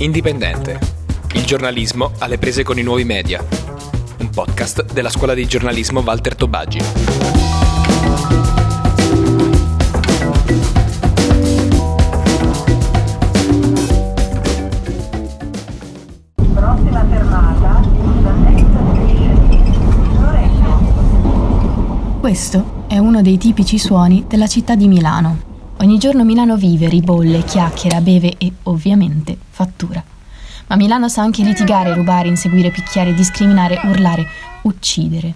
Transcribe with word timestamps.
Indipendente. 0.00 0.78
Il 1.34 1.44
giornalismo 1.44 2.12
alle 2.20 2.38
prese 2.38 2.62
con 2.62 2.78
i 2.78 2.82
nuovi 2.82 3.04
media. 3.04 3.44
Un 4.20 4.30
podcast 4.30 4.94
della 4.94 5.10
scuola 5.10 5.34
di 5.34 5.44
giornalismo 5.44 6.00
Walter 6.00 6.34
Tobaggi. 6.36 6.78
Prossima 16.54 17.04
fermata, 17.10 17.80
next. 18.38 18.66
Questo 22.20 22.84
è 22.88 22.96
uno 22.96 23.20
dei 23.20 23.36
tipici 23.36 23.76
suoni 23.76 24.24
della 24.26 24.46
città 24.46 24.74
di 24.74 24.88
Milano. 24.88 25.49
Ogni 25.80 25.96
giorno 25.96 26.24
Milano 26.24 26.58
vive, 26.58 26.90
ribolle, 26.90 27.42
chiacchiera, 27.42 28.02
beve 28.02 28.34
e, 28.36 28.52
ovviamente, 28.64 29.34
fattura. 29.48 30.04
Ma 30.66 30.76
Milano 30.76 31.08
sa 31.08 31.22
anche 31.22 31.42
litigare, 31.42 31.94
rubare, 31.94 32.28
inseguire, 32.28 32.70
picchiare, 32.70 33.14
discriminare, 33.14 33.80
urlare, 33.84 34.28
uccidere. 34.62 35.32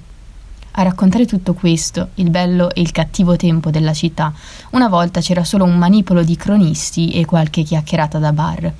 A 0.72 0.82
raccontare 0.82 1.24
tutto 1.24 1.54
questo, 1.54 2.08
il 2.16 2.28
bello 2.28 2.74
e 2.74 2.82
il 2.82 2.92
cattivo 2.92 3.36
tempo 3.36 3.70
della 3.70 3.94
città, 3.94 4.34
una 4.72 4.88
volta 4.88 5.22
c'era 5.22 5.44
solo 5.44 5.64
un 5.64 5.78
manipolo 5.78 6.22
di 6.22 6.36
cronisti 6.36 7.12
e 7.12 7.24
qualche 7.24 7.62
chiacchierata 7.62 8.18
da 8.18 8.34
bar. 8.34 8.70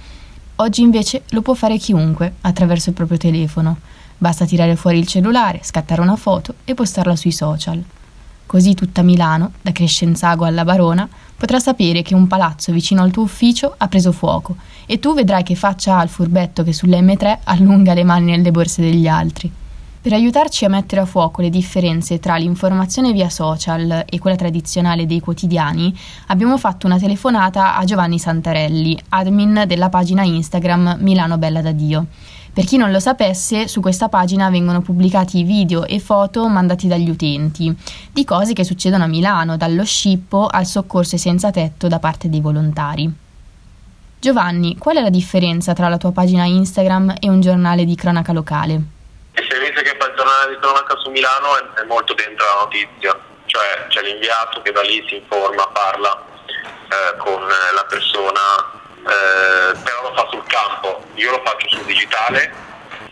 Oggi 0.56 0.82
invece 0.82 1.22
lo 1.30 1.40
può 1.40 1.54
fare 1.54 1.78
chiunque 1.78 2.34
attraverso 2.42 2.90
il 2.90 2.94
proprio 2.94 3.16
telefono. 3.16 3.78
Basta 4.18 4.44
tirare 4.44 4.76
fuori 4.76 4.98
il 4.98 5.06
cellulare, 5.06 5.60
scattare 5.62 6.02
una 6.02 6.16
foto 6.16 6.56
e 6.64 6.74
postarla 6.74 7.16
sui 7.16 7.32
social. 7.32 7.82
Così 8.44 8.74
tutta 8.74 9.00
Milano, 9.00 9.52
da 9.62 9.72
Crescenzago 9.72 10.44
alla 10.44 10.64
Barona, 10.64 11.08
potrà 11.36 11.58
sapere 11.58 12.02
che 12.02 12.14
un 12.14 12.26
palazzo 12.26 12.72
vicino 12.72 13.02
al 13.02 13.10
tuo 13.10 13.22
ufficio 13.22 13.74
ha 13.76 13.88
preso 13.88 14.12
fuoco 14.12 14.56
e 14.86 14.98
tu 14.98 15.14
vedrai 15.14 15.42
che 15.42 15.54
faccia 15.54 15.98
ha 15.98 16.02
il 16.02 16.08
furbetto 16.08 16.62
che 16.62 16.72
sulle 16.72 17.00
M3 17.00 17.38
allunga 17.44 17.94
le 17.94 18.04
mani 18.04 18.30
nelle 18.30 18.50
borse 18.50 18.82
degli 18.82 19.06
altri. 19.06 19.50
Per 20.04 20.12
aiutarci 20.12 20.66
a 20.66 20.68
mettere 20.68 21.00
a 21.00 21.06
fuoco 21.06 21.40
le 21.40 21.48
differenze 21.48 22.18
tra 22.18 22.36
l'informazione 22.36 23.14
via 23.14 23.30
social 23.30 24.04
e 24.06 24.18
quella 24.18 24.36
tradizionale 24.36 25.06
dei 25.06 25.20
quotidiani, 25.20 25.98
abbiamo 26.26 26.58
fatto 26.58 26.86
una 26.86 26.98
telefonata 26.98 27.74
a 27.74 27.84
Giovanni 27.84 28.18
Santarelli, 28.18 29.00
admin 29.08 29.64
della 29.66 29.88
pagina 29.88 30.22
Instagram 30.22 30.98
Milano 31.00 31.38
Bella 31.38 31.62
da 31.62 31.72
Dio. 31.72 32.06
Per 32.54 32.64
chi 32.64 32.76
non 32.76 32.92
lo 32.92 33.00
sapesse, 33.00 33.66
su 33.66 33.80
questa 33.80 34.08
pagina 34.08 34.48
vengono 34.48 34.80
pubblicati 34.80 35.42
video 35.42 35.84
e 35.86 35.98
foto 35.98 36.46
mandati 36.46 36.86
dagli 36.86 37.10
utenti 37.10 37.74
di 38.12 38.24
cose 38.24 38.52
che 38.52 38.62
succedono 38.62 39.02
a 39.02 39.08
Milano, 39.08 39.56
dallo 39.56 39.84
scippo 39.84 40.46
al 40.46 40.64
soccorso 40.64 41.16
senza 41.16 41.50
tetto 41.50 41.88
da 41.88 41.98
parte 41.98 42.28
dei 42.28 42.40
volontari. 42.40 43.12
Giovanni, 44.20 44.78
qual 44.78 44.98
è 44.98 45.00
la 45.00 45.10
differenza 45.10 45.72
tra 45.72 45.88
la 45.88 45.98
tua 45.98 46.12
pagina 46.12 46.44
Instagram 46.44 47.16
e 47.18 47.28
un 47.28 47.40
giornale 47.40 47.84
di 47.84 47.96
cronaca 47.96 48.32
locale? 48.32 48.72
Il 48.72 49.46
servizio 49.50 49.82
che 49.82 49.96
fa 49.98 50.06
il 50.06 50.14
giornale 50.14 50.54
di 50.54 50.60
cronaca 50.60 50.96
su 50.98 51.10
Milano 51.10 51.58
è, 51.74 51.84
molto 51.88 52.14
dentro 52.14 52.46
la 52.46 52.60
notizia, 52.62 53.18
cioè 53.46 53.86
c'è 53.88 54.00
l'inviato 54.00 54.62
che 54.62 54.70
da 54.70 54.82
lì 54.82 55.04
si 55.08 55.16
informa, 55.16 55.66
parla 55.72 56.24
eh, 56.86 57.16
con 57.18 57.42
la 57.42 57.84
persona, 57.88 58.83
eh, 59.06 59.78
però 59.82 60.02
lo 60.02 60.14
fa 60.14 60.28
sul 60.30 60.44
campo, 60.46 61.04
io 61.14 61.30
lo 61.30 61.42
faccio 61.44 61.68
sul 61.68 61.84
digitale, 61.84 62.52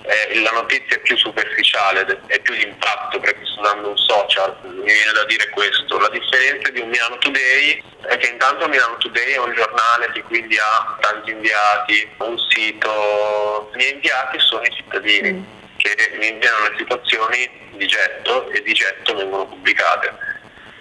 eh, 0.02 0.40
la 0.40 0.50
notizia 0.50 0.96
è 0.96 1.00
più 1.00 1.16
superficiale, 1.16 2.20
è 2.26 2.40
più 2.40 2.54
d'impatto 2.54 3.20
perché 3.20 3.44
sto 3.46 3.60
dando 3.62 3.90
un 3.90 3.96
social, 3.96 4.56
mi 4.62 4.92
viene 4.92 5.12
da 5.12 5.24
dire 5.24 5.48
questo. 5.50 5.98
La 5.98 6.08
differenza 6.08 6.70
di 6.70 6.80
un 6.80 6.88
Milano 6.88 7.18
Today 7.18 7.82
è 8.08 8.16
che 8.16 8.30
intanto 8.30 8.68
Milano 8.68 8.96
Today 8.96 9.32
è 9.32 9.38
un 9.38 9.54
giornale 9.54 10.10
che 10.12 10.22
quindi 10.22 10.58
ha 10.58 10.96
tanti 11.00 11.30
inviati, 11.30 12.10
un 12.18 12.36
sito, 12.50 13.70
i 13.74 13.77
miei 13.77 13.92
inviati 13.92 14.38
sono 14.40 14.62
i 14.62 14.74
cittadini. 14.74 15.32
Mm 15.32 15.60
che 15.82 16.16
mi 16.16 16.28
inviano 16.28 16.68
le 16.68 16.77
situazioni 16.78 17.50
di 17.72 17.86
getto 17.86 18.48
e 18.50 18.62
di 18.62 18.72
getto 18.72 19.14
vengono 19.16 19.46
pubblicate. 19.46 20.14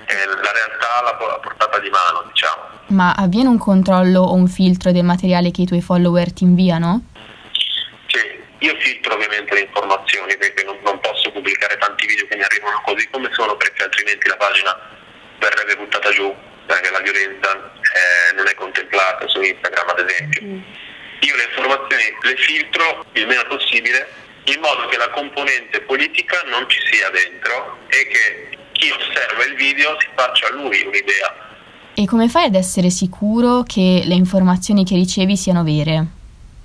È 0.05 0.25
la 0.25 0.51
realtà 0.51 0.95
alla 0.99 1.15
portata 1.15 1.79
di 1.79 1.89
mano, 1.89 2.23
diciamo. 2.27 2.70
Ma 2.91 3.13
avviene 3.13 3.47
un 3.47 3.57
controllo 3.57 4.19
o 4.19 4.33
un 4.33 4.47
filtro 4.47 4.91
del 4.91 5.05
materiale 5.05 5.51
che 5.51 5.61
i 5.61 5.65
tuoi 5.65 5.81
follower 5.81 6.33
ti 6.33 6.43
inviano? 6.43 7.07
Sì, 8.07 8.19
io 8.59 8.75
filtro 8.79 9.13
ovviamente 9.15 9.53
le 9.53 9.61
informazioni 9.61 10.35
perché 10.37 10.63
non, 10.63 10.77
non 10.83 10.99
posso 10.99 11.31
pubblicare 11.31 11.77
tanti 11.77 12.05
video 12.05 12.27
che 12.27 12.35
mi 12.35 12.43
arrivano 12.43 12.81
così 12.85 13.07
come 13.09 13.29
sono 13.31 13.55
perché 13.55 13.83
altrimenti 13.83 14.27
la 14.27 14.35
pagina 14.35 14.77
verrebbe 15.39 15.77
buttata 15.77 16.11
giù 16.11 16.35
perché 16.65 16.91
la 16.91 16.99
violenza 16.99 17.49
eh, 17.55 18.35
non 18.35 18.47
è 18.47 18.53
contemplata 18.55 19.25
su 19.27 19.41
Instagram 19.41 19.89
ad 19.89 20.09
esempio. 20.09 20.41
Mm. 20.43 20.61
Io 21.21 21.35
le 21.35 21.43
informazioni 21.43 22.03
le 22.21 22.35
filtro 22.35 23.05
il 23.13 23.27
meno 23.27 23.43
possibile 23.47 24.07
in 24.45 24.59
modo 24.59 24.87
che 24.87 24.97
la 24.97 25.09
componente 25.11 25.79
politica 25.81 26.41
non 26.47 26.67
ci 26.67 26.79
sia 26.91 27.09
dentro 27.09 27.77
e 27.87 28.07
che 28.07 28.57
chi 28.73 28.91
osserva 28.91 29.45
il 29.45 29.55
video 29.55 29.95
si 29.99 30.07
faccia 30.13 30.51
lui 30.51 30.81
un'idea. 30.83 31.50
E 31.93 32.05
come 32.05 32.29
fai 32.29 32.45
ad 32.45 32.55
essere 32.55 32.89
sicuro 32.89 33.63
che 33.67 34.03
le 34.05 34.15
informazioni 34.15 34.85
che 34.85 34.95
ricevi 34.95 35.35
siano 35.35 35.63
vere? 35.63 36.05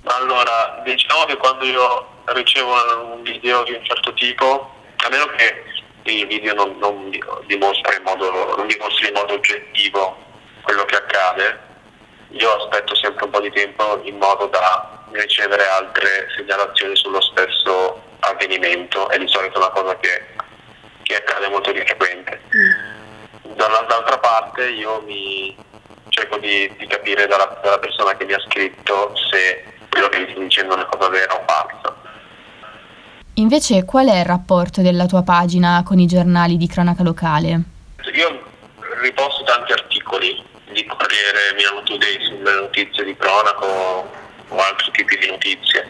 Allora, 0.05 0.83
diciamo 0.85 1.25
che 1.25 1.37
quando 1.37 1.65
io 1.65 2.07
ricevo 2.27 2.73
un 3.13 3.23
video 3.23 3.65
di 3.65 3.73
un 3.73 3.85
certo 3.85 4.15
tipo, 4.15 4.71
a 4.97 5.09
meno 5.09 5.27
che 5.37 5.65
il 6.13 6.27
video 6.27 6.55
non, 6.55 6.77
non 6.79 7.11
dimostra 7.47 7.97
in 7.97 8.03
modo, 8.05 8.55
non 8.57 8.69
dimostri 8.69 9.09
in 9.09 9.15
modo 9.15 9.35
oggettivo 9.35 10.17
quello 10.63 10.85
che 10.85 10.97
accade, 10.97 11.61
io 12.31 12.57
aspetto 12.57 12.95
sempre 12.95 13.25
un 13.25 13.31
po' 13.31 13.41
di 13.41 13.51
tempo 13.51 14.01
in 14.05 14.17
modo 14.19 14.47
da 14.47 15.05
ricevere 15.13 15.67
altre 15.69 16.29
segnalazioni 16.37 16.95
sullo 16.95 17.21
stesso 17.21 18.01
avvenimento, 18.21 19.09
è 19.11 19.19
di 19.19 19.29
solito 19.29 19.59
una 19.59 19.71
cosa 19.71 19.97
che, 19.99 20.23
che 21.03 21.17
accade 21.17 21.49
molto 21.49 21.73
di 21.73 21.81
frequente. 21.81 22.41
Mm. 22.55 23.06
Dall'altra 23.57 24.19
parte 24.19 24.69
io 24.69 25.03
mi 25.07 25.57
cerco 26.11 26.37
di, 26.37 26.71
di 26.79 26.87
capire 26.87 27.27
dalla, 27.27 27.59
dalla, 27.63 27.79
persona 27.79 28.15
che 28.15 28.27
mi 28.27 28.35
ha 28.35 28.41
scritto 28.41 29.15
se 29.31 29.65
quello 29.89 30.09
che 30.09 30.19
mi 30.19 30.31
sta 30.31 30.41
dicendo 30.41 30.73
è 30.75 30.77
una 30.77 30.87
cosa 30.87 31.09
vera 31.09 31.35
o 31.35 31.43
falsa. 31.47 31.97
Invece 33.35 33.85
qual 33.85 34.09
è 34.09 34.19
il 34.19 34.25
rapporto 34.27 34.83
della 34.83 35.07
tua 35.07 35.23
pagina 35.23 35.83
con 35.85 35.99
i 35.99 36.07
giornali 36.07 36.59
di 36.59 36.69
cronaca 36.69 37.03
locale? 37.03 37.61
Io 38.13 38.45
riposto 39.01 39.43
tanti 39.45 39.73
articoli 39.73 40.45
di 40.73 40.85
Corriere 40.85 41.55
Milano 41.57 41.83
Today 41.83 42.23
sulle 42.25 42.53
notizie 42.53 43.05
di 43.05 43.17
cronaco 43.17 43.67
o 44.49 44.57
altri 44.59 44.91
tipi 44.93 45.17
di 45.17 45.29
notizie. 45.29 45.81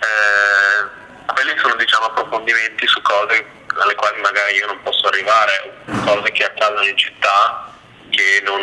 Eh, 0.00 1.32
quelli 1.32 1.58
sono 1.58 1.74
diciamo, 1.76 2.06
approfondimenti 2.06 2.86
su 2.86 3.00
cose 3.02 3.53
alle 3.84 3.94
quali 3.94 4.20
magari 4.20 4.56
io 4.56 4.66
non 4.66 4.82
posso 4.82 5.06
arrivare, 5.06 5.84
cose 6.04 6.32
che 6.32 6.44
accadono 6.44 6.86
in 6.86 6.96
città 6.96 7.72
che, 8.10 8.42
non, 8.44 8.60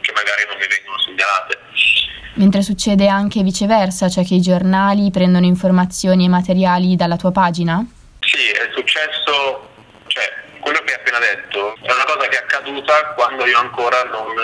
che 0.00 0.12
magari 0.12 0.44
non 0.48 0.56
mi 0.58 0.66
vengono 0.66 0.98
segnalate. 0.98 1.58
Mentre 2.34 2.62
succede 2.62 3.08
anche 3.08 3.42
viceversa, 3.42 4.08
cioè 4.08 4.24
che 4.24 4.34
i 4.34 4.40
giornali 4.40 5.10
prendono 5.10 5.46
informazioni 5.46 6.24
e 6.24 6.28
materiali 6.28 6.96
dalla 6.96 7.16
tua 7.16 7.30
pagina? 7.30 7.84
Sì, 8.20 8.50
è 8.50 8.68
successo, 8.74 9.70
cioè 10.08 10.42
quello 10.58 10.80
che 10.80 10.94
hai 10.94 10.98
appena 10.98 11.18
detto 11.18 11.76
è 11.80 11.92
una 11.92 12.04
cosa 12.04 12.26
che 12.26 12.36
è 12.36 12.42
accaduta 12.42 13.14
quando 13.14 13.46
io 13.46 13.58
ancora 13.58 14.02
non 14.04 14.34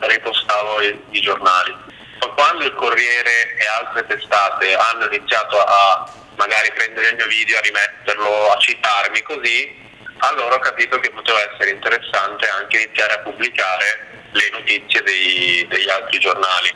ripostavo 0.00 0.80
i, 0.82 1.00
i 1.10 1.20
giornali 1.20 1.86
quando 2.34 2.64
il 2.64 2.74
Corriere 2.74 3.54
e 3.56 3.66
altre 3.80 4.06
testate 4.06 4.74
hanno 4.74 5.06
iniziato 5.06 5.58
a 5.60 6.08
magari 6.38 6.72
prendere 6.72 7.08
il 7.08 7.16
mio 7.16 7.26
video, 7.26 7.58
a 7.58 7.60
rimetterlo, 7.60 8.50
a 8.50 8.58
citarmi 8.58 9.22
così, 9.22 9.86
allora 10.18 10.54
ho 10.54 10.60
capito 10.60 10.98
che 11.00 11.10
poteva 11.10 11.38
essere 11.52 11.70
interessante 11.70 12.48
anche 12.48 12.80
iniziare 12.80 13.14
a 13.14 13.18
pubblicare 13.18 14.06
le 14.32 14.50
notizie 14.52 15.02
dei, 15.02 15.66
degli 15.68 15.90
altri 15.90 16.18
giornali. 16.18 16.72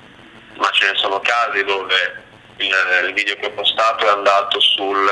Ma 0.57 0.69
ce 0.71 0.91
ne 0.91 0.99
sono 0.99 1.21
casi 1.21 1.65
dove 1.65 2.23
il, 2.57 2.75
il 3.07 3.15
video 3.15 3.37
che 3.37 3.47
ho 3.47 3.53
postato 3.53 4.07
è 4.07 4.11
andato 4.11 4.61
sul, 4.61 5.09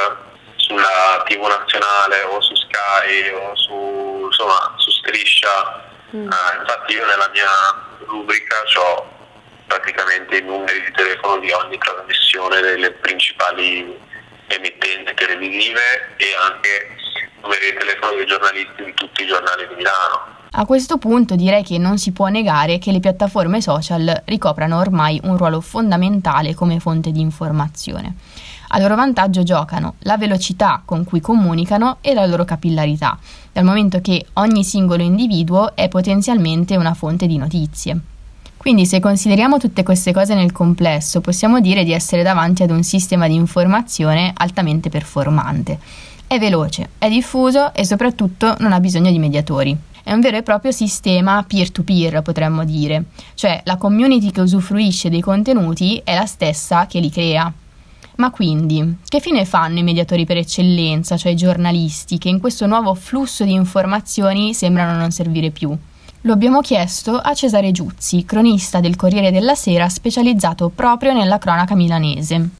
sulla 0.56 1.22
TV 1.26 1.46
nazionale 1.46 2.22
o 2.22 2.40
su 2.40 2.54
Sky 2.54 3.30
o 3.30 3.56
su, 3.56 4.26
insomma, 4.26 4.74
su 4.76 4.90
Striscia. 4.90 5.88
Mm. 6.14 6.26
Uh, 6.26 6.60
infatti 6.60 6.94
io 6.94 7.06
nella 7.06 7.30
mia 7.32 7.50
rubrica 8.06 8.62
ho 8.78 9.18
praticamente 9.66 10.38
i 10.38 10.42
numeri 10.42 10.84
di 10.84 10.92
telefono 10.92 11.38
di 11.38 11.52
ogni 11.52 11.78
trasmissione 11.78 12.60
delle 12.60 12.90
principali 12.90 14.08
emittenti 14.50 15.14
televisive 15.14 16.14
e 16.16 16.26
anche 16.34 16.96
numeri 17.42 17.70
di 17.70 17.78
telefono 17.78 18.16
dei 18.16 18.26
giornalisti 18.26 18.84
di 18.84 18.94
tutti 18.94 19.22
i 19.22 19.26
giornali 19.26 19.66
di 19.68 19.74
Milano. 19.76 20.38
A 20.52 20.66
questo 20.66 20.98
punto 20.98 21.36
direi 21.36 21.62
che 21.62 21.78
non 21.78 21.96
si 21.96 22.10
può 22.10 22.26
negare 22.26 22.78
che 22.78 22.90
le 22.90 22.98
piattaforme 22.98 23.60
social 23.60 24.22
ricoprano 24.26 24.78
ormai 24.78 25.20
un 25.22 25.36
ruolo 25.36 25.60
fondamentale 25.60 26.54
come 26.54 26.80
fonte 26.80 27.12
di 27.12 27.20
informazione. 27.20 28.16
A 28.72 28.78
loro 28.80 28.96
vantaggio 28.96 29.44
giocano 29.44 29.94
la 30.00 30.16
velocità 30.16 30.82
con 30.84 31.04
cui 31.04 31.20
comunicano 31.20 31.98
e 32.00 32.14
la 32.14 32.26
loro 32.26 32.44
capillarità, 32.44 33.18
dal 33.52 33.64
momento 33.64 34.00
che 34.00 34.26
ogni 34.34 34.64
singolo 34.64 35.02
individuo 35.02 35.74
è 35.76 35.88
potenzialmente 35.88 36.76
una 36.76 36.94
fonte 36.94 37.26
di 37.26 37.36
notizie. 37.36 38.00
Quindi 38.60 38.84
se 38.84 39.00
consideriamo 39.00 39.56
tutte 39.56 39.82
queste 39.82 40.12
cose 40.12 40.34
nel 40.34 40.52
complesso, 40.52 41.22
possiamo 41.22 41.60
dire 41.60 41.82
di 41.82 41.94
essere 41.94 42.22
davanti 42.22 42.62
ad 42.62 42.70
un 42.70 42.82
sistema 42.82 43.26
di 43.26 43.34
informazione 43.34 44.32
altamente 44.36 44.90
performante. 44.90 45.78
È 46.26 46.38
veloce, 46.38 46.90
è 46.98 47.08
diffuso 47.08 47.72
e 47.72 47.86
soprattutto 47.86 48.54
non 48.58 48.72
ha 48.72 48.80
bisogno 48.80 49.10
di 49.10 49.18
mediatori. 49.18 49.74
È 50.04 50.12
un 50.12 50.20
vero 50.20 50.36
e 50.36 50.42
proprio 50.42 50.72
sistema 50.72 51.42
peer-to-peer, 51.42 52.20
potremmo 52.20 52.66
dire, 52.66 53.04
cioè 53.32 53.62
la 53.64 53.78
community 53.78 54.30
che 54.30 54.42
usufruisce 54.42 55.08
dei 55.08 55.22
contenuti 55.22 55.98
è 56.04 56.14
la 56.14 56.26
stessa 56.26 56.86
che 56.86 57.00
li 57.00 57.10
crea. 57.10 57.50
Ma 58.16 58.30
quindi, 58.30 58.96
che 59.08 59.20
fine 59.20 59.46
fanno 59.46 59.78
i 59.78 59.82
mediatori 59.82 60.26
per 60.26 60.36
eccellenza, 60.36 61.16
cioè 61.16 61.32
i 61.32 61.36
giornalisti, 61.36 62.18
che 62.18 62.28
in 62.28 62.38
questo 62.38 62.66
nuovo 62.66 62.92
flusso 62.92 63.42
di 63.42 63.54
informazioni 63.54 64.52
sembrano 64.52 64.98
non 64.98 65.12
servire 65.12 65.48
più? 65.48 65.74
Lo 66.24 66.34
abbiamo 66.34 66.60
chiesto 66.60 67.12
a 67.16 67.32
Cesare 67.32 67.70
Giuzzi, 67.70 68.26
cronista 68.26 68.80
del 68.80 68.94
Corriere 68.94 69.30
della 69.30 69.54
Sera 69.54 69.88
specializzato 69.88 70.68
proprio 70.68 71.14
nella 71.14 71.38
cronaca 71.38 71.74
milanese. 71.74 72.50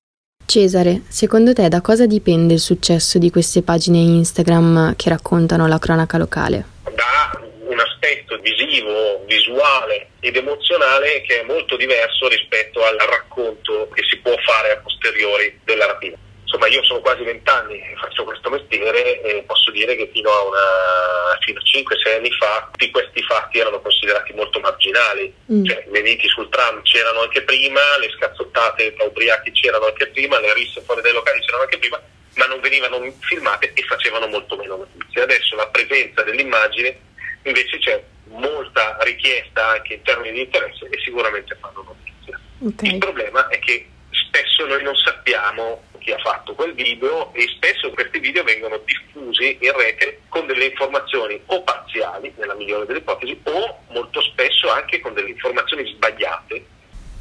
Cesare, 0.47 1.03
secondo 1.09 1.53
te 1.53 1.69
da 1.69 1.83
cosa 1.83 2.07
dipende 2.07 2.55
il 2.55 2.59
successo 2.59 3.19
di 3.19 3.31
queste 3.31 3.61
pagine 3.61 3.99
Instagram 3.99 4.97
che 4.97 5.11
raccontano 5.11 5.67
la 5.67 5.79
cronaca 5.79 6.17
locale? 6.17 6.65
Da 6.85 7.39
un 7.69 7.79
aspetto 7.79 8.39
visivo, 8.41 9.27
visuale 9.27 10.09
ed 10.21 10.37
emozionale 10.37 11.21
che 11.27 11.43
è 11.43 11.45
molto 11.45 11.77
diverso 11.77 12.29
rispetto 12.29 12.83
al 12.83 12.97
racconto 12.97 13.91
che 13.93 14.03
si 14.09 14.17
può 14.21 14.33
fare 14.41 14.73
a 14.73 14.81
posteriori 14.81 15.61
della 15.65 15.85
rapina 15.85 16.17
insomma 16.51 16.67
io 16.67 16.83
sono 16.83 16.99
quasi 16.99 17.23
vent'anni 17.23 17.79
che 17.79 17.95
faccio 17.97 18.25
questo 18.25 18.51
mestiere 18.51 19.21
e 19.21 19.45
posso 19.47 19.71
dire 19.71 19.95
che 19.95 20.11
fino 20.13 20.31
a, 20.31 20.43
una, 20.43 21.39
fino 21.39 21.61
a 21.61 21.63
5-6 21.63 22.17
anni 22.17 22.31
fa 22.33 22.69
tutti 22.73 22.91
questi 22.91 23.23
fatti 23.23 23.61
erano 23.61 23.81
considerati 23.81 24.33
molto 24.33 24.59
marginali, 24.59 25.33
mm. 25.53 25.65
cioè 25.65 25.87
le 25.89 26.01
liti 26.01 26.27
sul 26.27 26.49
tram 26.49 26.83
c'erano 26.83 27.21
anche 27.21 27.43
prima, 27.43 27.81
le 28.01 28.11
scazzottate 28.17 28.95
tra 28.95 29.05
ubriachi 29.05 29.53
c'erano 29.53 29.87
anche 29.87 30.09
prima, 30.09 30.41
le 30.41 30.53
risse 30.55 30.81
fuori 30.83 31.03
dai 31.03 31.13
locali 31.13 31.41
c'erano 31.41 31.63
anche 31.63 31.79
prima, 31.79 32.03
ma 32.35 32.47
non 32.47 32.61
venivano 32.61 33.01
filmate 33.21 33.73
e 33.73 33.83
facevano 33.85 34.27
molto 34.27 34.57
meno 34.57 34.77
notizie. 34.77 35.23
Adesso 35.23 35.55
la 35.55 35.69
presenza 35.69 36.23
dell'immagine 36.23 36.99
invece 37.45 37.79
c'è 37.79 38.03
molta 38.25 38.97
richiesta 39.03 39.69
anche 39.69 39.95
in 39.95 40.03
termini 40.03 40.35
di 40.35 40.43
interesse 40.43 40.89
e 40.89 40.99
sicuramente 40.99 41.57
fanno 41.61 41.85
notizia. 41.85 42.41
Okay. 42.59 42.93
Il 42.93 42.99
problema 42.99 43.47
è 43.49 43.59
che 43.61 43.89
spesso 44.11 44.67
noi 44.67 44.83
non 44.83 44.97
sappiamo 44.97 45.89
chi 46.01 46.11
ha 46.11 46.19
fatto 46.19 46.55
quel 46.55 46.75
video 46.75 47.33
e 47.33 47.47
spesso 47.55 47.91
questi 47.91 48.19
video 48.19 48.43
vengono 48.43 48.81
diffusi 48.85 49.57
in 49.61 49.73
rete 49.77 50.23
con 50.29 50.47
delle 50.47 50.67
informazioni 50.67 51.41
o 51.47 51.63
parziali, 51.63 52.33
nella 52.37 52.55
migliore 52.55 52.87
delle 52.87 52.99
ipotesi, 52.99 53.39
o 53.45 53.79
molto 53.91 54.21
spesso 54.23 54.71
anche 54.71 55.01
con 55.01 55.15
delle 55.15 55.31
informazioni 55.31 55.87
sbagliate. 55.87 56.65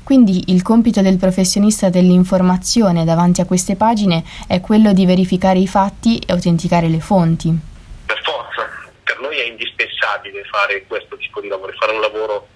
Quindi 0.03 0.45
il 0.47 0.63
compito 0.63 1.01
del 1.01 1.19
professionista 1.19 1.89
dell'informazione 1.89 3.05
davanti 3.05 3.41
a 3.41 3.45
queste 3.45 3.75
pagine 3.75 4.23
è 4.47 4.59
quello 4.59 4.91
di 4.91 5.05
verificare 5.05 5.59
i 5.59 5.67
fatti 5.67 6.17
e 6.17 6.33
autenticare 6.33 6.87
le 6.87 6.99
fonti. 6.99 7.55
Per 8.07 8.19
forza, 8.23 8.67
per 9.03 9.19
noi 9.19 9.37
è 9.37 9.43
indispensabile 9.43 10.43
fare 10.45 10.85
questo 10.87 11.15
tipo 11.17 11.41
di 11.41 11.47
lavoro, 11.47 11.73
fare 11.73 11.91
un 11.91 12.01
lavoro 12.01 12.47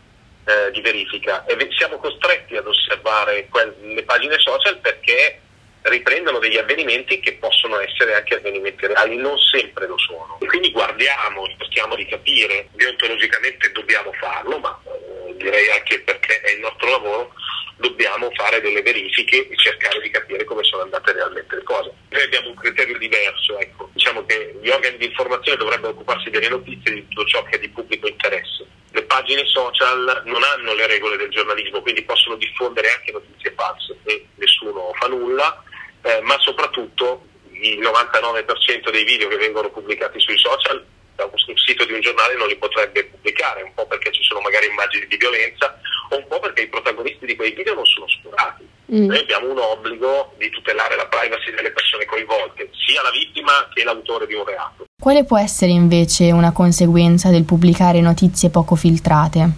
eh, 0.45 0.71
di 0.71 0.81
verifica 0.81 1.45
e 1.45 1.55
siamo 1.77 1.97
costretti 1.97 2.55
ad 2.55 2.65
osservare 2.65 3.47
que- 3.49 3.75
le 3.81 4.03
pagine 4.03 4.37
social 4.39 4.79
perché 4.79 5.39
riprendono 5.83 6.39
degli 6.39 6.57
avvenimenti 6.57 7.19
che 7.19 7.33
possono 7.33 7.79
essere 7.79 8.15
anche 8.15 8.35
avvenimenti 8.35 8.87
reali, 8.87 9.17
non 9.17 9.37
sempre 9.37 9.87
lo 9.87 9.97
sono. 9.97 10.37
E 10.41 10.45
quindi 10.45 10.71
guardiamo, 10.71 11.45
cerchiamo 11.57 11.95
di 11.95 12.05
capire, 12.05 12.69
deontologicamente 12.71 13.71
dobbiamo 13.71 14.11
farlo, 14.13 14.59
ma 14.59 14.79
eh, 14.85 15.35
direi 15.35 15.69
anche 15.71 15.99
perché 16.01 16.39
è 16.41 16.51
il 16.51 16.59
nostro 16.59 16.89
lavoro, 16.89 17.33
dobbiamo 17.77 18.31
fare 18.33 18.61
delle 18.61 18.81
verifiche 18.81 19.47
e 19.49 19.57
cercare 19.57 19.99
di 19.99 20.09
capire 20.09 20.45
come 20.45 20.63
sono 20.63 20.83
andate 20.83 21.11
realmente 21.11 21.55
le 21.55 21.63
cose. 21.63 21.91
Noi 22.09 22.21
abbiamo 22.21 22.49
un 22.49 22.55
criterio 22.55 22.97
diverso, 22.97 23.59
ecco. 23.59 23.89
diciamo 23.93 24.25
che 24.25 24.55
gli 24.61 24.69
organi 24.69 24.97
di 24.97 25.05
informazione 25.07 25.57
dovrebbero 25.57 25.91
occuparsi 25.91 26.29
delle 26.29 26.47
notizie 26.47 26.93
di 26.93 27.07
tutto 27.09 27.25
ciò 27.25 27.43
che 27.43 27.57
è 27.57 27.59
di 27.59 27.69
pubblico 27.69 28.07
interesse. 28.07 28.65
Le 28.91 29.03
pagine 29.03 29.45
social 29.47 30.21
non 30.25 30.43
hanno 30.43 30.73
le 30.75 30.87
regole 30.87 31.17
del 31.17 31.29
giornalismo, 31.29 31.81
quindi 31.81 32.03
possono 32.03 32.35
diffondere 32.35 32.91
anche 32.91 33.11
notizie 33.11 33.53
false 33.57 33.97
e 34.05 34.27
nessuno 34.35 34.93
fa 34.93 35.07
nulla 35.07 35.63
eh, 36.03 36.21
ma 36.21 36.37
soprattutto 36.39 37.25
il 37.49 37.79
99% 37.79 38.91
dei 38.91 39.03
video 39.03 39.27
che 39.29 39.37
vengono 39.37 39.69
pubblicati 39.69 40.19
sui 40.19 40.37
social 40.37 40.85
da 41.15 41.25
un 41.25 41.57
sito 41.57 41.85
di 41.85 41.93
un 41.93 42.01
giornale 42.01 42.35
non 42.35 42.47
li 42.47 42.57
potrebbe 42.57 43.05
pubblicare, 43.05 43.61
un 43.61 43.73
po' 43.73 43.85
perché 43.85 44.11
ci 44.11 44.23
sono 44.23 44.41
magari 44.41 44.67
immagini 44.67 45.07
di 45.07 45.17
violenza 45.17 45.79
o 46.09 46.17
un 46.17 46.27
po' 46.27 46.39
perché 46.39 46.63
i 46.63 46.67
protagonisti 46.67 47.25
di 47.25 47.35
quei 47.35 47.53
video 47.53 47.75
non 47.75 47.85
sono 47.85 48.05
oscurati. 48.05 48.67
Mm. 48.93 49.07
Noi 49.07 49.19
abbiamo 49.19 49.49
un 49.49 49.59
obbligo 49.59 50.33
di 50.37 50.49
tutelare 50.49 50.95
la 50.95 51.05
privacy 51.05 51.53
delle 51.53 51.71
persone 51.71 52.05
coinvolte, 52.05 52.69
sia 52.73 53.01
la 53.01 53.11
vittima 53.11 53.69
che 53.73 53.83
l'autore 53.83 54.27
di 54.27 54.33
un 54.33 54.43
reato. 54.43 54.85
Quale 54.99 55.23
può 55.23 55.37
essere 55.37 55.71
invece 55.71 56.31
una 56.31 56.51
conseguenza 56.51 57.29
del 57.29 57.45
pubblicare 57.45 58.01
notizie 58.01 58.49
poco 58.49 58.75
filtrate? 58.75 59.49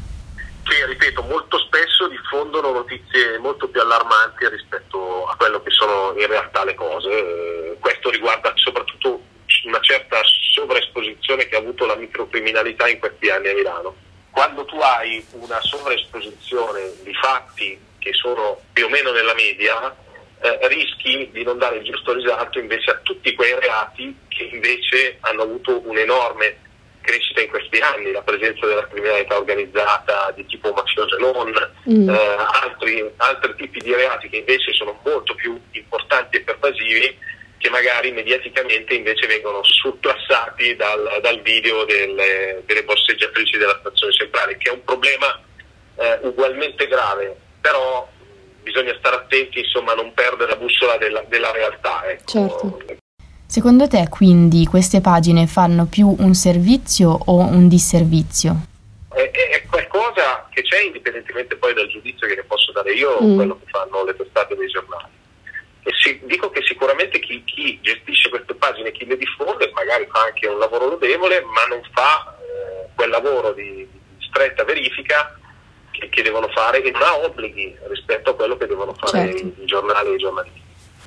Che, 0.63 0.85
ripeto, 0.85 1.21
molto 1.23 1.57
spesso 1.59 1.94
diffondono 2.35 2.71
notizie 2.71 3.37
molto 3.37 3.69
più 3.69 3.79
allarmanti 3.79 4.49
rispetto 4.49 5.25
a 5.25 5.35
quello 5.37 5.61
che 5.63 5.71
sono 5.71 6.13
in 6.19 6.27
realtà 6.27 6.65
le 6.65 6.73
cose. 6.73 7.77
Questo 7.79 8.09
riguarda 8.09 8.51
soprattutto 8.55 9.21
una 9.63 9.79
certa 9.79 10.19
sovraesposizione 10.53 11.47
che 11.47 11.55
ha 11.55 11.59
avuto 11.59 11.85
la 11.85 11.95
microcriminalità 11.95 12.89
in 12.89 12.99
questi 12.99 13.29
anni 13.29 13.49
a 13.49 13.53
Milano. 13.53 13.95
Quando 14.31 14.65
tu 14.65 14.77
hai 14.79 15.25
una 15.31 15.61
sovraesposizione 15.61 16.91
di 17.03 17.13
fatti 17.13 17.79
che 17.99 18.11
sono 18.13 18.59
più 18.73 18.85
o 18.85 18.89
meno 18.89 19.11
nella 19.11 19.33
media, 19.33 19.95
eh, 20.41 20.67
rischi 20.67 21.29
di 21.31 21.43
non 21.43 21.57
dare 21.57 21.77
il 21.77 21.85
giusto 21.85 22.13
risalto 22.13 22.59
invece 22.59 22.91
a 22.91 22.99
tutti 23.01 23.33
quei 23.33 23.57
reati 23.57 24.15
che 24.27 24.43
invece 24.43 25.17
hanno 25.21 25.43
avuto 25.43 25.81
un 25.87 25.97
enorme 25.97 26.63
crescita 27.05 27.41
in 27.41 27.49
questi 27.49 27.79
anni, 27.79 28.11
la 28.11 28.21
presenza 28.21 28.65
della 28.65 28.87
criminalità 28.87 29.37
organizzata 29.37 30.31
di 30.35 30.45
tipo 30.45 30.73
mafioso 30.73 31.15
e 31.15 31.19
non, 31.19 31.53
mm. 31.89 32.09
eh, 32.09 32.35
altri, 32.63 33.09
altri 33.17 33.55
tipi 33.55 33.79
di 33.79 33.93
reati 33.93 34.27
che 34.27 34.37
invece 34.37 34.73
sono 34.73 34.99
molto 35.05 35.33
più 35.35 35.59
importanti 35.71 36.37
e 36.37 36.41
pervasivi 36.41 37.17
che 37.57 37.69
magari 37.69 38.11
mediaticamente 38.11 38.93
invece 38.93 39.27
vengono 39.27 39.63
surclassati 39.63 40.75
dal, 40.75 41.19
dal 41.21 41.41
video 41.41 41.85
delle, 41.85 42.61
delle, 42.65 42.83
borseggiatrici 42.83 43.57
della 43.57 43.77
stazione 43.79 44.13
centrale, 44.13 44.57
che 44.57 44.69
è 44.69 44.73
un 44.73 44.83
problema 44.83 45.41
eh, 45.95 46.19
ugualmente 46.23 46.87
grave, 46.87 47.35
però 47.61 48.07
bisogna 48.61 48.95
stare 48.97 49.15
attenti 49.15 49.59
insomma 49.59 49.93
a 49.93 49.95
non 49.95 50.13
perdere 50.13 50.51
la 50.51 50.57
bussola 50.57 50.97
della, 50.97 51.23
della 51.27 51.51
realtà. 51.51 52.03
Ecco. 52.09 52.31
Certo. 52.31 53.03
Secondo 53.47 53.87
te 53.87 54.07
quindi 54.09 54.65
queste 54.65 55.01
pagine 55.01 55.45
fanno 55.47 55.85
più 55.85 56.13
un 56.17 56.33
servizio 56.33 57.09
o 57.25 57.39
un 57.39 57.67
disservizio? 57.67 58.55
È, 59.13 59.31
è 59.31 59.63
qualcosa 59.69 60.47
che 60.49 60.61
c'è 60.63 60.81
indipendentemente 60.81 61.55
poi 61.55 61.73
dal 61.73 61.87
giudizio 61.87 62.27
che 62.27 62.35
ne 62.35 62.43
posso 62.43 62.71
dare 62.71 62.93
io 62.93 63.11
o 63.11 63.23
mm. 63.23 63.35
quello 63.35 63.59
che 63.59 63.69
fanno 63.69 64.03
le 64.03 64.15
testate 64.15 64.55
dei 64.55 64.67
giornali. 64.67 65.13
E 65.83 65.91
si, 66.01 66.19
dico 66.25 66.49
che 66.49 66.61
sicuramente 66.65 67.19
chi, 67.19 67.43
chi, 67.45 67.79
gestisce 67.81 68.29
queste 68.29 68.55
pagine, 68.55 68.91
chi 68.91 69.05
le 69.05 69.17
diffonde, 69.17 69.71
magari 69.73 70.07
fa 70.11 70.23
anche 70.23 70.47
un 70.47 70.57
lavoro 70.57 70.89
lodevole, 70.89 71.41
ma 71.41 71.63
non 71.69 71.81
fa 71.93 72.35
eh, 72.39 72.89
quel 72.95 73.09
lavoro 73.09 73.53
di, 73.53 73.87
di 73.87 74.25
stretta 74.27 74.63
verifica 74.63 75.37
che, 75.91 76.09
che, 76.09 76.23
devono 76.23 76.47
fare 76.49 76.81
e 76.81 76.89
non 76.89 77.03
ha 77.03 77.17
obblighi 77.19 77.77
rispetto 77.87 78.31
a 78.31 78.35
quello 78.35 78.57
che 78.57 78.65
devono 78.65 78.93
fare 78.95 79.29
certo. 79.29 79.45
i, 79.45 79.53
i 79.61 79.65
giornali 79.65 80.09
e 80.09 80.13
i 80.15 80.17
giornalisti. 80.17 80.64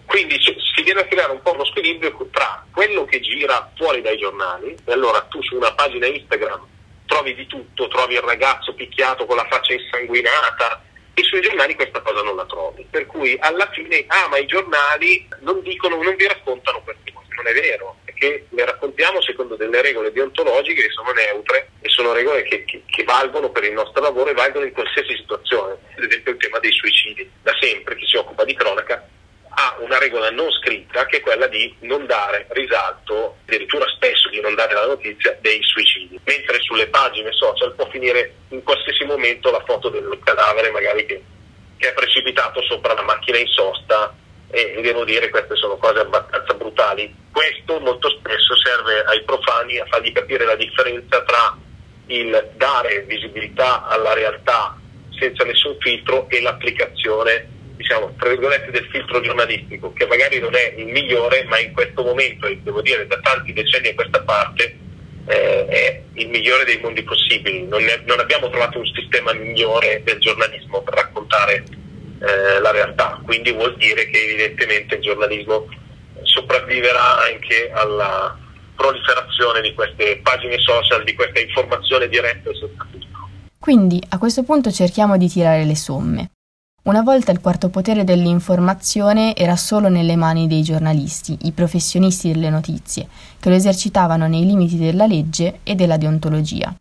Quindi 0.09 0.41
si 0.41 0.83
viene 0.83 1.01
a 1.01 1.07
creare 1.07 1.33
un 1.33 1.43
po' 1.43 1.53
uno 1.53 1.67
squilibrio 1.67 2.17
tra 2.33 2.65
quello 2.73 3.05
che 3.05 3.21
gira 3.21 3.71
fuori 3.77 4.01
dai 4.01 4.17
giornali, 4.17 4.75
e 4.87 4.93
allora 4.93 5.21
tu 5.29 5.43
su 5.43 5.55
una 5.55 5.75
pagina 5.75 6.07
Instagram 6.07 6.67
trovi 7.05 7.35
di 7.35 7.47
tutto, 7.47 7.89
trovi 7.89 8.15
il 8.15 8.23
ragazzo 8.23 8.73
picchiato 8.73 9.27
con 9.27 9.37
la 9.37 9.47
faccia 9.51 9.75
insanguinata, 9.75 10.83
e 11.13 11.23
sui 11.25 11.43
giornali 11.43 11.75
questa 11.75 12.01
cosa 12.01 12.23
non 12.23 12.37
la 12.37 12.47
trovi. 12.47 12.87
Per 12.89 13.05
cui 13.05 13.37
alla 13.39 13.69
fine, 13.71 14.05
ah, 14.07 14.29
ma 14.29 14.39
i 14.39 14.47
giornali 14.47 15.29
non 15.41 15.61
dicono, 15.61 16.03
non 16.03 16.15
vi 16.15 16.27
raccontano 16.27 16.81
queste 16.81 17.13
cose. 17.13 17.27
Non 17.37 17.47
è 17.47 17.53
vero, 17.53 17.99
perché 18.05 18.47
le 18.49 18.65
raccontiamo 18.65 19.21
secondo 19.21 19.57
delle 19.57 19.83
regole 19.83 20.11
deontologiche 20.11 20.83
che 20.83 20.91
sono 20.91 21.13
neutre 21.13 21.73
e 21.83 21.89
sono 21.91 22.15
regole 22.15 22.45
che, 22.45 22.65
che, 22.65 22.83
che 22.87 23.05
valgono 23.05 23.51
per 23.51 23.65
il 23.65 23.73
nostro 23.73 24.01
lavoro 24.01 24.31
e 24.31 24.35
valgono 24.35 24.65
in 24.65 24.73
qualsiasi 24.73 25.17
situazione. 25.17 25.77
Ad 25.97 26.05
esempio 26.05 26.33
il 26.33 26.39
tema 26.39 26.59
dei 26.61 26.73
suicidi. 26.73 27.31
Da 27.43 27.53
sempre 27.61 27.95
chi 27.97 28.07
si 28.07 28.17
occupa 28.17 28.45
di 28.45 28.55
cronaca 28.55 29.07
ha 29.59 29.77
una 29.81 29.99
regola 29.99 30.31
non 30.31 30.51
scritta 30.69 31.07
che 31.07 31.17
è 31.17 31.21
quella 31.21 31.47
di 31.47 31.75
non 31.81 32.05
dare 32.05 32.47
risalto, 32.51 33.39
addirittura 33.47 33.87
spesso 33.89 34.29
di 34.29 34.41
non 34.41 34.55
dare 34.55 34.75
la 34.75 34.87
notizia 34.87 35.37
dei 35.41 35.63
suicidi, 35.63 36.21
mentre 36.25 36.61
sulle 36.61 36.89
pagine 36.89 37.33
social 37.33 37.75
può 37.75 37.89
finire 37.89 38.35
in 38.51 38.63
qualsiasi 38.63 39.05
momento 39.05 39.51
la 39.51 39.65
foto 39.65 39.89
del 39.89 40.19
cadavere 40.23 40.71
magari 40.71 41.07
che, 41.07 41.23
che 41.79 41.89
è 41.89 41.95
precipitato 41.95 42.63
sopra 42.63 42.93
la 42.93 43.03
macchina 43.03 43.39
in 43.39 43.47
sosta 43.47 44.15
e 44.51 44.79
devo 44.83 45.05
dire 45.05 45.31
queste 45.31 45.57
sono 45.57 45.79
cose 45.79 46.01
abbastanza 46.01 46.53
brutali. 46.55 47.15
Questo 47.33 47.81
molto 47.81 48.11
spesso 48.11 48.55
serve 48.63 49.05
ai 49.05 49.23
profani 49.25 49.79
a 49.79 49.87
fargli 49.87 50.13
capire 50.13 50.45
la 50.45 50.57
differenza 50.57 51.23
tra 51.23 51.57
il 52.07 52.51
dare 52.57 53.03
visibilità 53.03 53.87
alla 53.87 54.13
realtà 54.13 54.77
senza 55.19 55.45
nessun 55.45 55.77
filtro 55.81 56.29
e 56.29 56.41
l'applicazione 56.41 57.57
diciamo, 57.79 58.13
tra 58.19 58.29
virgolette, 58.29 58.73
del 58.73 58.87
filtro 58.91 59.21
giornalistico, 59.21 59.93
che 59.93 60.07
magari 60.07 60.41
non 60.41 60.55
è 60.55 60.75
il 60.77 60.87
migliore, 60.87 61.45
ma 61.45 61.59
in 61.61 61.73
questo 61.73 62.03
momento, 62.03 62.47
e 62.47 62.59
devo 62.63 62.83
dire 62.83 63.07
da 63.07 63.19
tanti 63.21 63.53
decenni 63.53 63.89
a 63.89 63.95
questa 63.95 64.21
parte, 64.23 64.77
eh, 65.27 65.67
è 65.67 66.03
il 66.15 66.29
migliore 66.29 66.65
dei 66.65 66.81
mondi 66.81 67.03
possibili. 67.05 67.67
Non, 67.67 67.81
è, 67.83 68.03
non, 68.05 68.19
abbiamo 68.19 68.51
trovato 68.51 68.79
un 68.79 68.87
sistema 68.87 69.33
migliore 69.33 70.03
del 70.05 70.19
giornalismo 70.19 70.83
per 70.83 70.95
raccontare 70.95 71.65
eh, 72.21 72.61
la 72.61 72.73
realtà, 72.73 73.21
quindi 73.25 73.53
vuol 73.53 73.77
dire 73.77 74.11
che 74.11 74.19
evidentemente 74.25 74.97
il 74.97 75.01
giornalismo 75.01 75.69
sopravviverà 76.23 77.21
anche 77.23 77.71
alla 77.73 78.37
proliferazione 78.75 79.61
di 79.61 79.73
queste 79.73 80.19
pagine 80.23 80.59
social, 80.59 81.05
di 81.05 81.15
questa 81.15 81.39
informazione 81.39 82.09
diretta 82.09 82.51
filtro. 82.53 83.29
Quindi 83.59 84.03
a 84.09 84.19
questo 84.19 84.43
punto 84.43 84.73
cerchiamo 84.73 85.17
di 85.17 85.29
tirare 85.29 85.65
le 85.65 85.77
somme. 85.77 86.31
Una 86.89 87.03
volta 87.03 87.33
il 87.33 87.41
quarto 87.43 87.69
potere 87.69 88.03
dell'informazione 88.03 89.37
era 89.37 89.57
solo 89.57 89.91
nelle 89.91 90.17
mani 90.17 90.47
dei 90.47 90.63
giornalisti, 90.63 91.37
i 91.43 91.53
professionisti 91.53 92.33
delle 92.33 92.49
notizie, 92.49 93.07
che 93.39 93.51
lo 93.51 93.57
esercitavano 93.57 94.27
nei 94.27 94.47
limiti 94.47 94.79
della 94.79 95.05
legge 95.05 95.59
e 95.65 95.75
della 95.75 95.99
deontologia. 95.99 96.75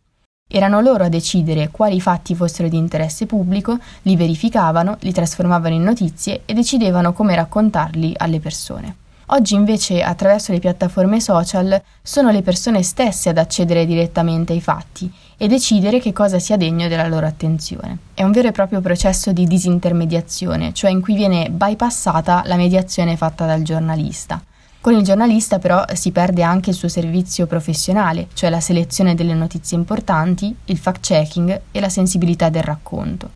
Erano 0.50 0.80
loro 0.80 1.04
a 1.04 1.10
decidere 1.10 1.68
quali 1.68 2.00
fatti 2.00 2.34
fossero 2.34 2.68
di 2.68 2.78
interesse 2.78 3.26
pubblico, 3.26 3.78
li 4.04 4.16
verificavano, 4.16 4.96
li 5.00 5.12
trasformavano 5.12 5.74
in 5.74 5.82
notizie 5.82 6.40
e 6.46 6.54
decidevano 6.54 7.12
come 7.12 7.34
raccontarli 7.34 8.14
alle 8.16 8.40
persone. 8.40 8.96
Oggi 9.30 9.54
invece 9.54 10.02
attraverso 10.02 10.52
le 10.52 10.58
piattaforme 10.58 11.20
social 11.20 11.82
sono 12.02 12.30
le 12.30 12.40
persone 12.40 12.82
stesse 12.82 13.28
ad 13.28 13.36
accedere 13.36 13.84
direttamente 13.84 14.54
ai 14.54 14.62
fatti 14.62 15.12
e 15.36 15.48
decidere 15.48 16.00
che 16.00 16.14
cosa 16.14 16.38
sia 16.38 16.56
degno 16.56 16.88
della 16.88 17.06
loro 17.06 17.26
attenzione. 17.26 17.98
È 18.14 18.22
un 18.22 18.32
vero 18.32 18.48
e 18.48 18.52
proprio 18.52 18.80
processo 18.80 19.32
di 19.32 19.46
disintermediazione, 19.46 20.72
cioè 20.72 20.90
in 20.90 21.02
cui 21.02 21.14
viene 21.14 21.50
bypassata 21.50 22.42
la 22.46 22.56
mediazione 22.56 23.18
fatta 23.18 23.44
dal 23.44 23.60
giornalista. 23.60 24.42
Con 24.80 24.94
il 24.94 25.02
giornalista 25.02 25.58
però 25.58 25.84
si 25.92 26.10
perde 26.10 26.42
anche 26.42 26.70
il 26.70 26.76
suo 26.76 26.88
servizio 26.88 27.46
professionale, 27.46 28.28
cioè 28.32 28.48
la 28.48 28.60
selezione 28.60 29.14
delle 29.14 29.34
notizie 29.34 29.76
importanti, 29.76 30.56
il 30.64 30.78
fact-checking 30.78 31.60
e 31.70 31.80
la 31.80 31.90
sensibilità 31.90 32.48
del 32.48 32.62
racconto. 32.62 33.32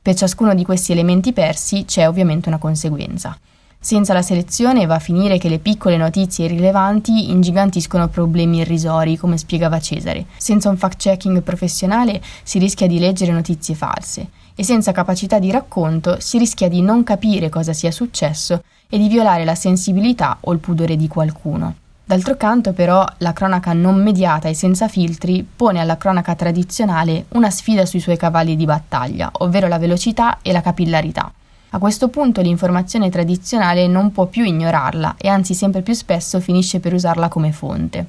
Per 0.00 0.14
ciascuno 0.14 0.54
di 0.54 0.64
questi 0.64 0.92
elementi 0.92 1.34
persi 1.34 1.84
c'è 1.84 2.08
ovviamente 2.08 2.48
una 2.48 2.58
conseguenza. 2.58 3.36
Senza 3.78 4.12
la 4.12 4.22
selezione 4.22 4.86
va 4.86 4.96
a 4.96 4.98
finire 4.98 5.38
che 5.38 5.48
le 5.48 5.58
piccole 5.58 5.96
notizie 5.96 6.46
irrilevanti 6.46 7.30
ingigantiscono 7.30 8.08
problemi 8.08 8.58
irrisori, 8.58 9.16
come 9.16 9.38
spiegava 9.38 9.78
Cesare. 9.78 10.26
Senza 10.36 10.68
un 10.68 10.76
fact-checking 10.76 11.42
professionale 11.42 12.20
si 12.42 12.58
rischia 12.58 12.86
di 12.86 12.98
leggere 12.98 13.32
notizie 13.32 13.74
false 13.74 14.28
e 14.54 14.64
senza 14.64 14.90
capacità 14.90 15.38
di 15.38 15.50
racconto 15.50 16.18
si 16.18 16.38
rischia 16.38 16.68
di 16.68 16.80
non 16.80 17.04
capire 17.04 17.48
cosa 17.48 17.72
sia 17.72 17.90
successo 17.90 18.62
e 18.88 18.98
di 18.98 19.08
violare 19.08 19.44
la 19.44 19.54
sensibilità 19.54 20.38
o 20.40 20.52
il 20.52 20.58
pudore 20.58 20.96
di 20.96 21.08
qualcuno. 21.08 21.76
D'altro 22.04 22.36
canto, 22.36 22.72
però, 22.72 23.04
la 23.18 23.32
cronaca 23.32 23.72
non 23.72 24.00
mediata 24.00 24.48
e 24.48 24.54
senza 24.54 24.86
filtri 24.86 25.44
pone 25.44 25.80
alla 25.80 25.96
cronaca 25.96 26.34
tradizionale 26.36 27.26
una 27.30 27.50
sfida 27.50 27.84
sui 27.84 28.00
suoi 28.00 28.16
cavalli 28.16 28.54
di 28.54 28.64
battaglia, 28.64 29.28
ovvero 29.32 29.66
la 29.66 29.78
velocità 29.78 30.38
e 30.40 30.52
la 30.52 30.60
capillarità. 30.60 31.32
A 31.70 31.78
questo 31.78 32.08
punto 32.08 32.40
l'informazione 32.40 33.10
tradizionale 33.10 33.86
non 33.86 34.12
può 34.12 34.26
più 34.26 34.44
ignorarla 34.44 35.16
e 35.18 35.28
anzi 35.28 35.52
sempre 35.52 35.82
più 35.82 35.94
spesso 35.94 36.40
finisce 36.40 36.80
per 36.80 36.94
usarla 36.94 37.28
come 37.28 37.52
fonte. 37.52 38.06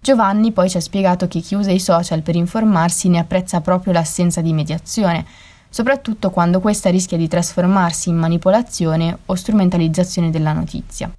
Giovanni 0.00 0.52
poi 0.52 0.68
ci 0.68 0.76
ha 0.76 0.80
spiegato 0.80 1.26
che 1.26 1.40
chi 1.40 1.54
usa 1.54 1.70
i 1.70 1.80
social 1.80 2.22
per 2.22 2.36
informarsi 2.36 3.08
ne 3.08 3.18
apprezza 3.18 3.60
proprio 3.60 3.92
l'assenza 3.92 4.40
di 4.40 4.52
mediazione, 4.52 5.24
soprattutto 5.68 6.30
quando 6.30 6.60
questa 6.60 6.90
rischia 6.90 7.16
di 7.16 7.26
trasformarsi 7.26 8.10
in 8.10 8.16
manipolazione 8.16 9.18
o 9.26 9.34
strumentalizzazione 9.34 10.30
della 10.30 10.52
notizia. 10.52 11.10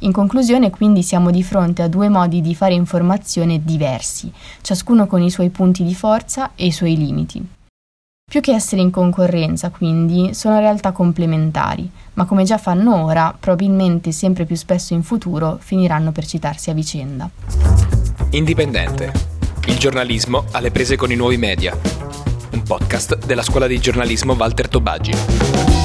In 0.00 0.12
conclusione, 0.12 0.70
quindi, 0.70 1.02
siamo 1.02 1.30
di 1.30 1.42
fronte 1.42 1.82
a 1.82 1.88
due 1.88 2.08
modi 2.08 2.40
di 2.40 2.54
fare 2.54 2.74
informazione 2.74 3.64
diversi, 3.64 4.30
ciascuno 4.60 5.06
con 5.06 5.22
i 5.22 5.30
suoi 5.30 5.50
punti 5.50 5.82
di 5.84 5.94
forza 5.94 6.52
e 6.54 6.66
i 6.66 6.72
suoi 6.72 6.96
limiti. 6.96 7.57
Più 8.28 8.42
che 8.42 8.52
essere 8.52 8.82
in 8.82 8.90
concorrenza, 8.90 9.70
quindi, 9.70 10.34
sono 10.34 10.58
realtà 10.58 10.92
complementari, 10.92 11.90
ma 12.12 12.26
come 12.26 12.44
già 12.44 12.58
fanno 12.58 13.02
ora, 13.02 13.34
probabilmente 13.38 14.12
sempre 14.12 14.44
più 14.44 14.54
spesso 14.54 14.92
in 14.92 15.02
futuro 15.02 15.56
finiranno 15.58 16.12
per 16.12 16.26
citarsi 16.26 16.68
a 16.68 16.74
vicenda. 16.74 17.30
Indipendente. 18.32 19.12
Il 19.64 19.78
giornalismo 19.78 20.44
alle 20.50 20.70
prese 20.70 20.96
con 20.96 21.10
i 21.10 21.16
nuovi 21.16 21.38
media. 21.38 21.74
Un 22.52 22.62
podcast 22.64 23.24
della 23.24 23.42
scuola 23.42 23.66
di 23.66 23.80
giornalismo 23.80 24.34
Walter 24.34 24.68
Tobaggi. 24.68 25.77